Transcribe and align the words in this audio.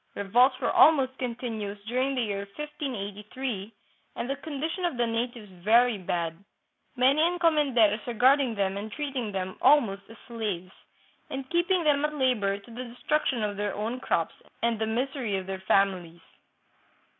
Revolts 0.15 0.59
were 0.59 0.71
almost 0.71 1.15
continuous 1.19 1.77
during 1.83 2.15
the 2.15 2.23
year 2.23 2.47
1583, 2.57 3.71
and 4.15 4.27
the 4.27 4.35
condition 4.37 4.83
of 4.83 4.97
the 4.97 5.05
natives 5.05 5.51
very 5.63 5.99
bad, 5.99 6.43
many 6.95 7.21
encomenderos 7.21 8.03
regarding 8.07 8.55
them 8.55 8.77
and 8.77 8.91
treating 8.91 9.31
them 9.31 9.59
almost 9.61 10.01
as 10.09 10.17
slaves, 10.27 10.71
and 11.29 11.47
keeping 11.51 11.83
them 11.83 12.03
at 12.03 12.15
labor 12.15 12.57
to 12.57 12.71
the 12.71 12.83
destruction 12.85 13.43
of 13.43 13.57
their 13.57 13.75
own 13.75 13.99
crops 13.99 14.33
and 14.63 14.79
the 14.79 14.87
misery 14.87 15.35
of 15.37 15.45
their 15.45 15.59
families. 15.67 16.21